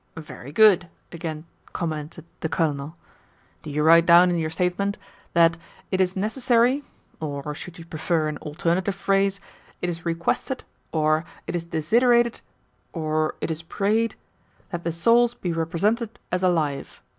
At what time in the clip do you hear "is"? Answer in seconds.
6.01-6.15, 9.91-10.03, 11.55-11.65, 13.51-13.61